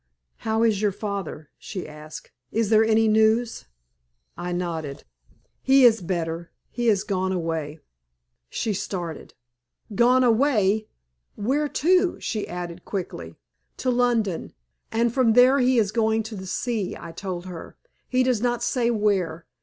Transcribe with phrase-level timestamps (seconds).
[0.37, 2.31] "How is your father?" she asked.
[2.51, 3.65] "Is there any news?"
[4.35, 5.03] I nodded.
[5.61, 7.81] "He is better; he is gone away."
[8.49, 9.35] She started.
[9.93, 10.87] "Gone away?
[11.35, 13.35] Where to?" she added, quickly.
[13.77, 14.53] "To London,
[14.91, 17.77] and from there he is going to the sea," I told her.
[18.09, 19.45] "He does not say where.